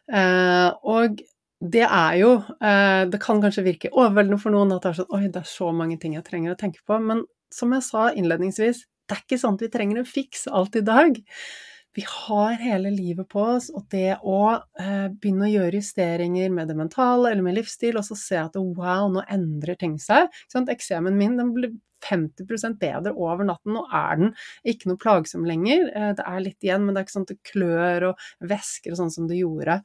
[0.09, 1.21] Eh, og
[1.61, 2.31] det er jo
[2.65, 5.51] eh, Det kan kanskje virke overveldende for noen at det er sånn Oi, det er
[5.51, 6.97] så mange ting jeg trenger å tenke på.
[7.03, 10.77] Men som jeg sa innledningsvis, det er ikke sånn at vi trenger en fiks alt
[10.79, 11.17] i dag
[11.99, 16.71] vi har hele livet på oss, og det å eh, begynne å gjøre justeringer med
[16.71, 20.31] det mentale eller med livsstil, og så se at wow, nå endrer ting seg.
[20.69, 21.73] Eksemen min den ble
[22.05, 23.75] 50% bedre over natten.
[23.77, 24.33] Nå er den
[24.69, 25.89] ikke noe plagsom lenger.
[25.95, 28.95] Eh, det er litt igjen, men det er ikke sånn at det klør og væsker
[28.95, 29.79] og sånn som det gjorde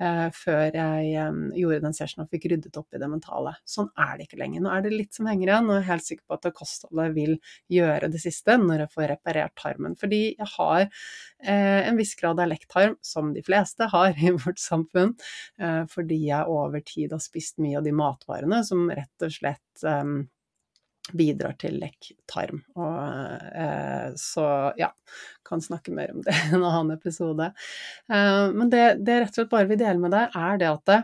[0.00, 3.56] eh, før jeg eh, gjorde den sessionen og fikk ryddet opp i det mentale.
[3.68, 4.64] Sånn er det ikke lenger.
[4.64, 7.16] Nå er det litt som henger igjen, og jeg er helt sikker på at kostholdet
[7.16, 7.36] vil
[7.72, 9.96] gjøre det siste når jeg får reparert tarmen.
[9.98, 14.60] Fordi jeg har eh, en viss grad av lekktarm, som de fleste har i vårt
[14.60, 15.14] samfunn,
[15.90, 20.04] fordi jeg over tid har spist mye av de matvarene som rett og slett eh,
[21.14, 22.62] bidrar til lekktarm.
[22.78, 24.46] Og, eh, så
[24.78, 24.90] ja,
[25.46, 27.50] kan snakke mer om det i en annen episode.
[28.10, 30.90] Eh, men det, det rett og slett bare vil dele med deg, er det at
[30.90, 30.98] det,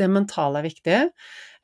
[0.00, 1.02] det mentale er viktig.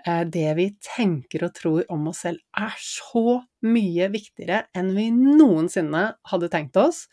[0.06, 5.08] Eh, det vi tenker og tror om oss selv er så mye viktigere enn vi
[5.14, 7.06] noensinne hadde tenkt oss.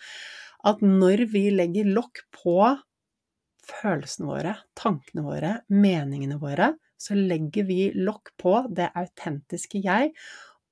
[0.68, 2.60] At når vi legger lokk på
[3.70, 10.12] følelsene våre, tankene våre, meningene våre, så legger vi lokk på det autentiske jeg.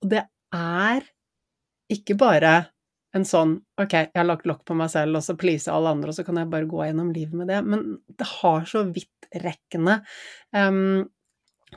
[0.04, 1.06] Og det er
[1.94, 2.56] ikke bare
[3.16, 6.12] en sånn Ok, jeg har lagt lokk på meg selv, og så pleaser alle andre,
[6.12, 7.62] og så kan jeg bare gå gjennom livet med det.
[7.66, 7.86] Men
[8.20, 10.00] det har så vidtrekkende
[10.56, 11.06] um,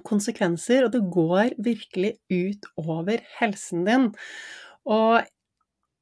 [0.06, 4.08] konsekvenser, og det går virkelig ut over helsen din.
[4.90, 5.20] Og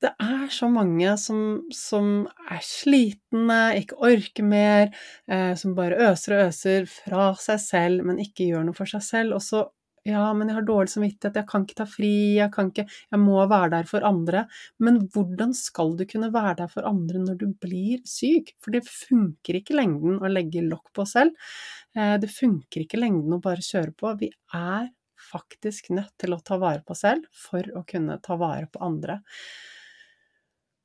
[0.03, 1.41] det er så mange som,
[1.75, 4.93] som er slitne, ikke orker mer,
[5.27, 9.03] eh, som bare øser og øser fra seg selv, men ikke gjør noe for seg
[9.03, 9.39] selv.
[9.39, 9.65] Og så
[10.09, 13.21] ja, men jeg har dårlig samvittighet, jeg kan ikke ta fri, jeg kan ikke Jeg
[13.21, 14.45] må være der for andre.
[14.81, 18.55] Men hvordan skal du kunne være der for andre når du blir syk?
[18.63, 21.35] For det funker ikke lengden å legge lokk på selv.
[21.97, 24.15] Eh, det funker ikke lengden å bare kjøre på.
[24.23, 24.89] Vi er
[25.29, 29.21] faktisk nødt til å ta vare på selv for å kunne ta vare på andre.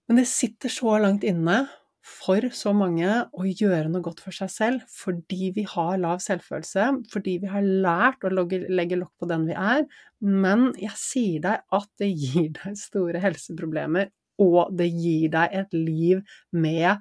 [0.07, 1.63] Men det sitter så langt inne
[2.03, 6.89] for så mange å gjøre noe godt for seg selv fordi vi har lav selvfølelse,
[7.13, 9.85] fordi vi har lært å legge lokk på den vi er.
[10.19, 14.11] Men jeg sier deg at det gir deg store helseproblemer,
[14.43, 16.99] og det gir deg et liv med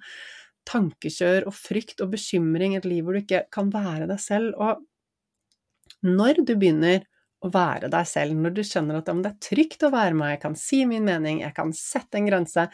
[0.71, 4.55] tankekjør og frykt og bekymring, et liv hvor du ikke kan være deg selv.
[4.55, 7.03] Og når du begynner
[7.43, 10.43] å være deg selv, når du skjønner at det er trygt å være meg, jeg
[10.47, 12.67] kan si min mening, jeg kan sette en grense,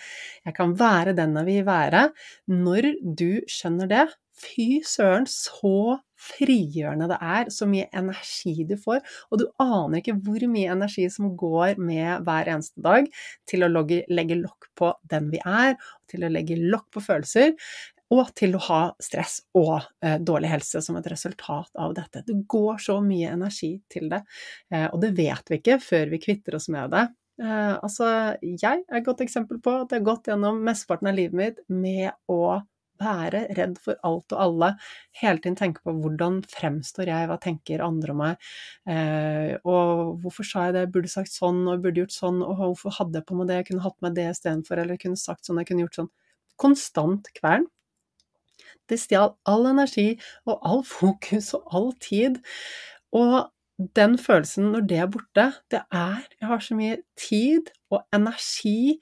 [0.45, 2.09] jeg kan være den jeg vil være.
[2.53, 4.05] Når du skjønner det,
[4.39, 10.17] fy søren, så frigjørende det er, så mye energi du får, og du aner ikke
[10.27, 13.07] hvor mye energi som går med hver eneste dag
[13.51, 15.77] til å legge lokk på den vi er,
[16.11, 17.55] til å legge lokk på følelser,
[18.15, 22.25] og til å ha stress og eh, dårlig helse som et resultat av dette.
[22.27, 24.23] Det går så mye energi til det,
[24.73, 27.05] eh, og det vet vi ikke før vi kvitter oss med det.
[27.43, 28.09] Eh, altså,
[28.43, 31.63] jeg er et godt eksempel på at jeg har gått gjennom mesteparten av livet mitt
[31.71, 32.59] med å
[32.99, 34.73] være redd for alt og alle,
[35.21, 38.49] hele tiden tenke på hvordan fremstår jeg, hva tenker andre om meg,
[38.91, 42.59] eh, og hvorfor sa jeg det, jeg burde sagt sånn, og burde gjort sånn, og
[42.59, 45.47] hvorfor hadde jeg på meg det, jeg kunne hatt med det istedenfor, eller kunne sagt
[45.47, 46.11] sånn, jeg kunne gjort sånn.
[46.59, 47.69] Konstant kvern.
[48.89, 50.11] Det stjal all energi
[50.49, 52.41] og all fokus og all tid.
[53.17, 53.49] Og
[53.97, 58.99] den følelsen når det er borte, det er Jeg har så mye tid og energi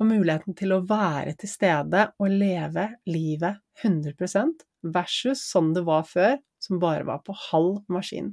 [0.00, 6.06] og muligheten til å være til stede og leve livet 100% versus sånn det var
[6.08, 8.32] før, som bare var på halv maskin.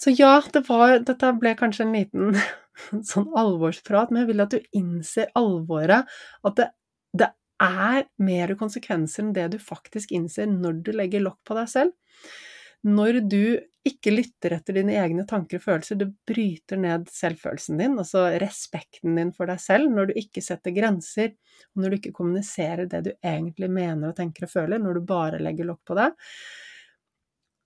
[0.00, 2.38] Så ja, det var, dette ble kanskje en liten
[3.10, 6.08] sånn alvorsprat, men jeg vil at du innser alvoret.
[6.46, 6.70] At det,
[7.12, 7.28] det
[7.62, 11.92] er mer konsekvenser enn det du faktisk innser når du legger lokk på deg selv.
[12.86, 13.42] Når du
[13.88, 19.16] ikke lytter etter dine egne tanker og følelser, du bryter ned selvfølelsen din, altså respekten
[19.16, 21.34] din for deg selv, når du ikke setter grenser,
[21.76, 25.40] når du ikke kommuniserer det du egentlig mener og tenker og føler, når du bare
[25.44, 26.16] legger lokk på deg.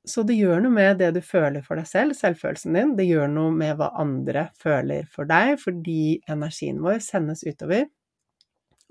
[0.06, 3.30] Så det gjør noe med det du føler for deg selv, selvfølelsen din, det gjør
[3.32, 7.86] noe med hva andre føler for deg, fordi energien vår sendes utover.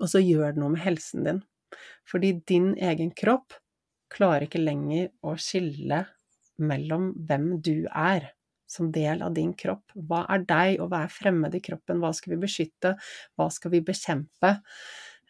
[0.02, 1.42] Og så gjør det noe med helsen din.
[2.08, 3.56] Fordi din egen kropp
[4.14, 6.04] klarer ikke lenger å skille
[6.62, 8.30] mellom hvem du er
[8.74, 9.92] som del av din kropp.
[9.94, 12.00] Hva er deg, og hva er fremmed i kroppen?
[12.02, 12.94] Hva skal vi beskytte?
[13.38, 14.54] Hva skal vi bekjempe?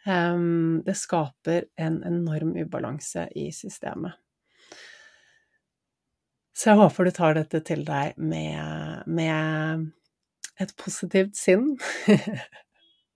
[0.04, 4.16] Um, det skaper en enorm ubalanse i systemet.
[6.54, 9.88] Så jeg håper du tar dette til deg med, med
[10.62, 11.72] et positivt sinn.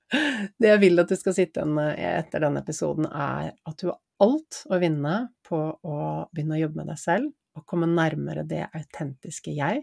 [0.09, 3.91] Det jeg vil at du skal sitte igjen med etter denne episoden, er at du
[3.91, 5.17] har alt å vinne
[5.47, 5.99] på å
[6.33, 9.83] begynne å jobbe med deg selv og komme nærmere det autentiske jeg.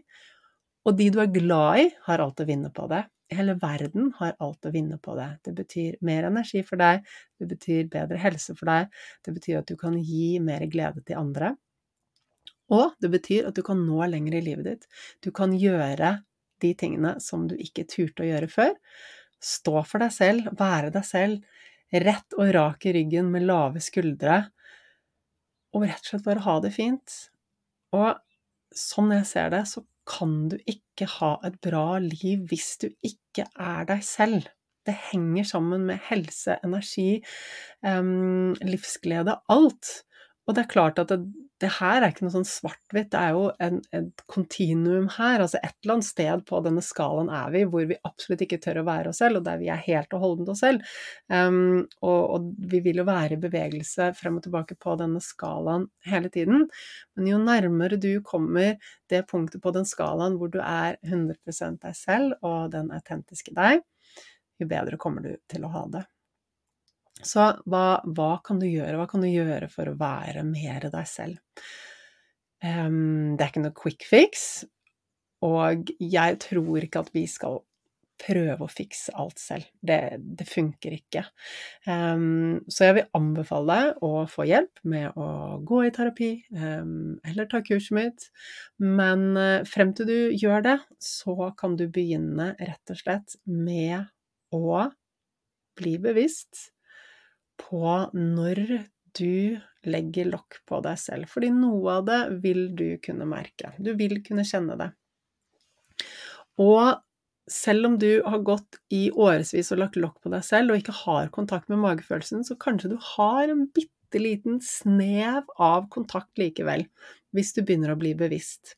[0.86, 3.04] Og de du er glad i, har alt å vinne på det.
[3.34, 5.28] Hele verden har alt å vinne på det.
[5.48, 7.06] Det betyr mer energi for deg,
[7.42, 8.92] det betyr bedre helse for deg,
[9.26, 11.56] det betyr at du kan gi mer glede til andre.
[12.74, 14.88] Og det betyr at du kan nå lenger i livet ditt.
[15.26, 16.20] Du kan gjøre
[16.62, 18.74] de tingene som du ikke turte å gjøre før.
[19.46, 24.40] Stå for deg selv, være deg selv, rett og rak i ryggen med lave skuldre,
[25.76, 27.18] og rett og slett bare ha det fint.
[27.96, 28.16] Og
[28.76, 33.48] sånn jeg ser det, så kan du ikke ha et bra liv hvis du ikke
[33.54, 34.50] er deg selv.
[34.86, 37.22] Det henger sammen med helse, energi,
[37.82, 39.94] um, livsglede, alt.
[40.46, 41.24] Og det er klart at det,
[41.64, 45.40] det her er ikke noe sånn svart-hvitt, det er jo en, et kontinuum her.
[45.40, 48.82] Altså et eller annet sted på denne skalaen er vi hvor vi absolutt ikke tør
[48.82, 50.84] å være oss selv, og der vi er helt og holdent oss selv.
[51.32, 55.88] Um, og, og, vi vil jo være i bevegelse frem og tilbake på denne skalaen
[56.10, 56.68] hele tiden.
[57.16, 58.76] Men jo nærmere du kommer
[59.12, 63.80] det punktet på den skalaen hvor du er 100 deg selv og den autentiske deg,
[64.60, 66.04] jo bedre kommer du til å ha det.
[67.24, 68.98] Så hva, hva, kan du gjøre?
[69.00, 71.64] Hva kan du gjøre for å være mer deg selv?
[72.66, 74.66] Um, det er ikke noe quick fix,
[75.46, 77.62] og jeg tror ikke at vi skal
[78.22, 79.68] prøve å fikse alt selv.
[79.84, 81.26] Det, det funker ikke.
[81.88, 85.28] Um, så jeg vil anbefale deg å få hjelp med å
[85.68, 88.30] gå i terapi, um, eller ta kurset mitt.
[88.82, 94.08] Men uh, frem til du gjør det, så kan du begynne rett og slett med
[94.56, 94.88] å
[95.76, 96.70] bli bevisst
[97.62, 98.62] på når
[99.16, 103.72] du legger lokk på deg selv, fordi noe av det vil du kunne merke.
[103.78, 104.90] Du vil kunne kjenne det.
[106.62, 106.96] Og
[107.52, 110.98] selv om du har gått i årevis og lagt lokk på deg selv og ikke
[111.04, 116.88] har kontakt med magefølelsen, så kanskje du har en bitte liten snev av kontakt likevel,
[117.36, 118.74] hvis du begynner å bli bevisst.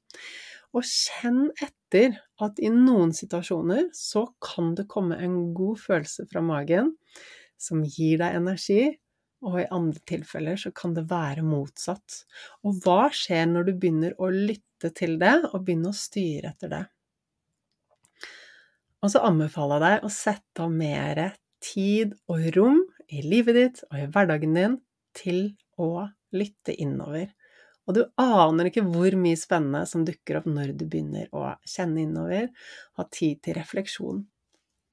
[0.76, 6.44] Og kjenn etter at i noen situasjoner så kan det komme en god følelse fra
[6.44, 6.92] magen
[7.62, 8.82] som gir deg energi,
[9.45, 12.24] og i andre tilfeller så kan det være motsatt.
[12.66, 16.74] Og hva skjer når du begynner å lytte til det, og begynner å styre etter
[16.74, 16.84] det?
[19.05, 21.24] Og så anbefaler jeg deg å sette av mer
[21.64, 22.80] tid og rom
[23.14, 24.80] i livet ditt og i hverdagen din
[25.18, 25.41] til
[25.80, 27.30] å lytte innover.
[27.88, 32.03] Og du aner ikke hvor mye spennende som dukker opp når du begynner å kjenne
[32.03, 32.49] innover,
[32.99, 34.26] ha tid til refleksjon.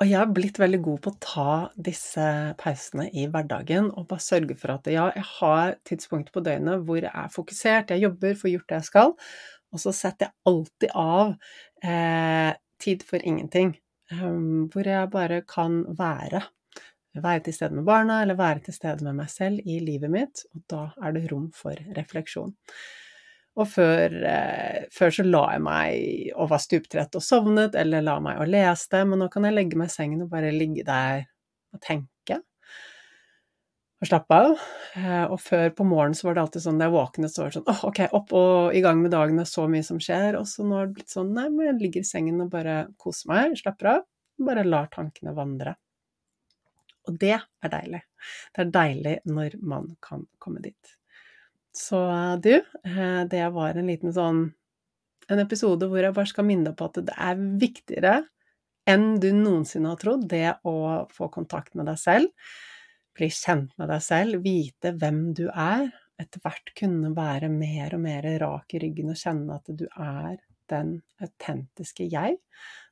[0.05, 2.24] Og jeg har blitt veldig god på å ta disse
[2.61, 6.98] pausene i hverdagen og bare sørge for at ja, jeg har tidspunkter på døgnet hvor
[7.00, 9.14] jeg er fokusert, jeg jobber, får gjort det jeg skal,
[9.72, 11.32] og så setter jeg alltid av
[11.88, 12.50] eh,
[12.84, 13.72] tid for ingenting.
[14.12, 16.42] Um, hvor jeg bare kan være.
[17.24, 20.44] Være til stede med barna, eller være til stede med meg selv i livet mitt,
[20.52, 22.52] og da er det rom for refleksjon.
[23.55, 28.16] Og før, eh, før, så la jeg meg og var stuptrett og sovnet, eller la
[28.22, 31.22] meg og leste, men nå kan jeg legge meg i sengen og bare ligge der
[31.74, 32.40] og tenke.
[34.02, 34.64] Og slappe av.
[34.98, 37.52] Eh, og før på morgenen så var det alltid sånn da jeg våknet, så var
[37.52, 40.02] det sånn åh, ok, opp og i gang med dagen, det er så mye som
[40.02, 40.40] skjer.
[40.40, 42.76] Og så nå har det blitt sånn nei, men jeg ligger i sengen og bare
[42.98, 44.05] koser meg, slapper av.
[44.44, 45.76] Bare lar tankene vandre.
[47.07, 48.02] Og det er deilig.
[48.50, 50.94] Det er deilig når man kan komme dit.
[51.74, 51.98] Så
[52.42, 52.54] du,
[52.84, 54.44] eh, det var en liten sånn
[55.32, 58.14] en episode hvor jeg bare skal minne deg på at det er viktigere
[58.90, 60.76] enn du noensinne har trodd, det å
[61.12, 62.52] få kontakt med deg selv,
[63.16, 65.88] bli kjent med deg selv, vite hvem du er,
[66.20, 70.36] etter hvert kunne være mer og mer rak i ryggen og kjenne at du er
[70.70, 72.36] den autentiske jeg.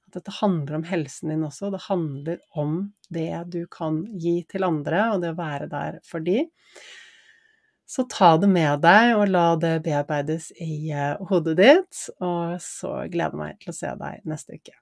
[0.08, 2.78] At dette handler om helsen din også, det handler om
[3.12, 6.46] det du kan gi til andre, og det å være der for de.
[7.92, 12.06] Så ta det med deg, og la det bearbeides i eh, hodet ditt.
[12.24, 14.81] Og så gleder jeg meg til å se deg neste uke.